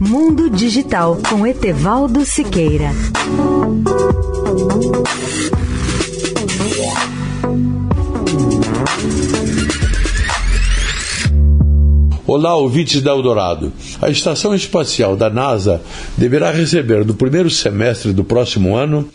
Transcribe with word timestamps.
Mundo 0.00 0.48
Digital 0.48 1.18
com 1.28 1.44
Etevaldo 1.44 2.24
Siqueira. 2.24 2.92
Olá, 12.24 12.54
ouvintes 12.54 13.02
da 13.02 13.10
Eldorado. 13.10 13.72
A 14.00 14.08
estação 14.08 14.54
espacial 14.54 15.16
da 15.16 15.28
NASA 15.28 15.82
deverá 16.16 16.52
receber 16.52 17.04
no 17.04 17.14
primeiro 17.14 17.50
semestre 17.50 18.12
do 18.12 18.22
próximo 18.22 18.76
ano 18.76 19.08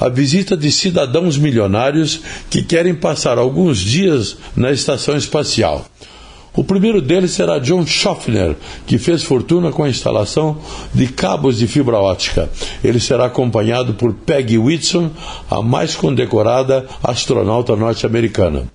a 0.00 0.08
visita 0.08 0.56
de 0.56 0.72
cidadãos 0.72 1.38
milionários 1.38 2.20
que 2.50 2.64
querem 2.64 2.92
passar 2.92 3.38
alguns 3.38 3.78
dias 3.78 4.36
na 4.56 4.72
estação 4.72 5.16
espacial. 5.16 5.86
O 6.56 6.62
primeiro 6.62 7.02
deles 7.02 7.32
será 7.32 7.58
John 7.58 7.84
Schaffner, 7.84 8.56
que 8.86 8.96
fez 8.96 9.24
fortuna 9.24 9.72
com 9.72 9.82
a 9.82 9.88
instalação 9.88 10.56
de 10.94 11.08
cabos 11.08 11.58
de 11.58 11.66
fibra 11.66 11.98
ótica. 11.98 12.48
Ele 12.82 13.00
será 13.00 13.26
acompanhado 13.26 13.94
por 13.94 14.14
Peggy 14.14 14.56
Whitson, 14.56 15.10
a 15.50 15.60
mais 15.60 15.96
condecorada 15.96 16.86
astronauta 17.02 17.74
norte-americana. 17.74 18.68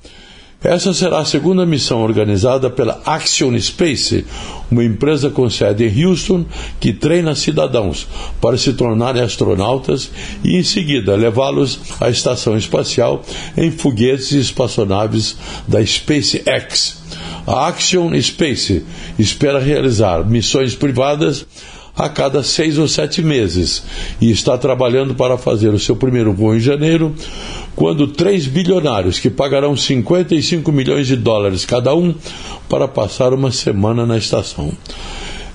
Essa 0.61 0.93
será 0.93 1.19
a 1.19 1.25
segunda 1.25 1.65
missão 1.65 2.03
organizada 2.03 2.69
pela 2.69 3.01
Action 3.05 3.57
Space, 3.57 4.25
uma 4.69 4.83
empresa 4.83 5.29
com 5.29 5.49
sede 5.49 5.85
em 5.85 6.05
Houston 6.05 6.43
que 6.81 6.91
treina 6.91 7.33
cidadãos 7.33 8.05
para 8.41 8.57
se 8.57 8.73
tornarem 8.73 9.21
astronautas 9.21 10.11
e, 10.43 10.57
em 10.57 10.63
seguida, 10.63 11.15
levá-los 11.15 11.79
à 12.01 12.09
estação 12.09 12.57
espacial 12.57 13.23
em 13.55 13.71
foguetes 13.71 14.33
e 14.33 14.39
espaçonaves 14.39 15.37
da 15.65 15.81
SpaceX. 15.85 16.98
A 17.45 17.67
Action 17.67 18.11
Space 18.21 18.85
espera 19.17 19.59
realizar 19.59 20.25
missões 20.25 20.75
privadas 20.75 21.45
a 21.95 22.07
cada 22.07 22.41
seis 22.43 22.77
ou 22.77 22.87
sete 22.87 23.21
meses 23.21 23.83
e 24.21 24.31
está 24.31 24.57
trabalhando 24.57 25.13
para 25.13 25.37
fazer 25.37 25.69
o 25.69 25.79
seu 25.79 25.95
primeiro 25.97 26.31
voo 26.31 26.55
em 26.55 26.59
janeiro, 26.59 27.13
quando 27.75 28.07
três 28.07 28.45
bilionários 28.45 29.19
que 29.19 29.29
pagarão 29.29 29.75
55 29.75 30.71
milhões 30.71 31.07
de 31.07 31.17
dólares 31.17 31.65
cada 31.65 31.93
um 31.93 32.15
para 32.69 32.87
passar 32.87 33.33
uma 33.33 33.51
semana 33.51 34.05
na 34.05 34.17
estação. 34.17 34.71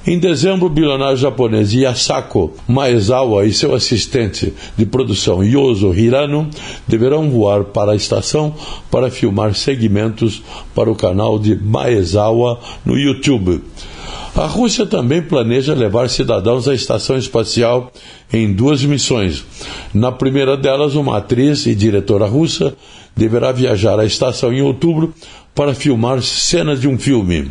Em 0.06 0.19
dezembro, 0.19 0.66
o 0.66 0.69
bilionário 0.69 1.16
japonês 1.16 1.72
Yasako 1.72 2.52
Maezawa 2.69 3.47
e 3.47 3.55
seu 3.55 3.74
assistente 3.74 4.52
de 4.77 4.84
produção 4.84 5.42
Yoso 5.42 5.94
Hirano 5.94 6.50
deverão 6.86 7.30
voar 7.30 7.64
para 7.64 7.92
a 7.92 7.97
estação 7.97 8.55
para 8.91 9.10
filmar 9.10 9.55
segmentos 9.55 10.42
para 10.75 10.91
o 10.91 10.94
canal 10.94 11.38
de 11.38 11.56
Maezawa 11.56 12.60
no 12.84 12.98
YouTube. 12.98 13.62
A 14.36 14.47
Rússia 14.47 14.84
também 14.84 15.22
planeja 15.22 15.72
levar 15.72 16.10
cidadãos 16.10 16.69
à 16.69 16.75
estação 16.75 17.16
espacial 17.16 17.91
em 18.30 18.52
duas 18.52 18.84
missões. 18.84 19.42
Na 19.94 20.12
primeira 20.12 20.55
delas, 20.55 20.94
uma 20.97 21.16
atriz 21.16 21.64
e 21.64 21.75
diretora 21.75 22.27
russa 22.27 22.77
deverá 23.16 23.52
viajar 23.52 23.98
à 23.98 24.05
estação 24.05 24.52
em 24.52 24.60
outubro 24.60 25.14
para 25.55 25.72
filmar 25.72 26.20
cenas 26.20 26.80
de 26.80 26.88
um 26.88 26.98
filme. 26.98 27.50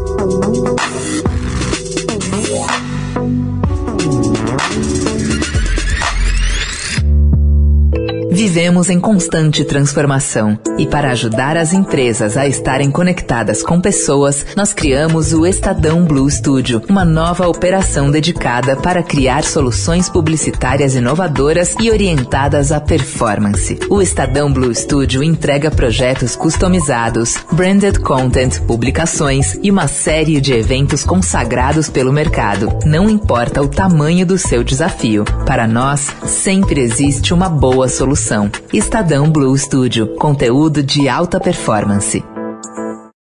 Vivemos 8.41 8.89
em 8.89 8.99
constante 8.99 9.63
transformação 9.63 10.57
e 10.75 10.87
para 10.87 11.11
ajudar 11.11 11.55
as 11.55 11.73
empresas 11.73 12.35
a 12.35 12.47
estarem 12.47 12.89
conectadas 12.89 13.61
com 13.61 13.79
pessoas, 13.79 14.43
nós 14.57 14.73
criamos 14.73 15.31
o 15.31 15.45
Estadão 15.45 16.03
Blue 16.05 16.27
Studio, 16.27 16.81
uma 16.89 17.05
nova 17.05 17.47
operação 17.47 18.09
dedicada 18.09 18.75
para 18.75 19.03
criar 19.03 19.43
soluções 19.43 20.09
publicitárias 20.09 20.95
inovadoras 20.95 21.75
e 21.79 21.91
orientadas 21.91 22.71
à 22.71 22.81
performance. 22.81 23.77
O 23.87 24.01
Estadão 24.01 24.51
Blue 24.51 24.73
Studio 24.73 25.23
entrega 25.23 25.69
projetos 25.69 26.35
customizados, 26.35 27.35
branded 27.51 27.99
content, 27.99 28.59
publicações 28.61 29.55
e 29.61 29.69
uma 29.69 29.87
série 29.87 30.41
de 30.41 30.51
eventos 30.51 31.03
consagrados 31.03 31.91
pelo 31.91 32.11
mercado. 32.11 32.75
Não 32.85 33.07
importa 33.07 33.61
o 33.61 33.67
tamanho 33.67 34.25
do 34.25 34.39
seu 34.39 34.63
desafio, 34.63 35.25
para 35.45 35.67
nós 35.67 36.07
sempre 36.25 36.81
existe 36.81 37.35
uma 37.35 37.47
boa 37.47 37.87
solução. 37.87 38.30
Estadão 38.71 39.29
Blue 39.29 39.57
Studio, 39.57 40.15
conteúdo 40.15 40.81
de 40.81 41.09
alta 41.09 41.37
performance. 41.37 42.23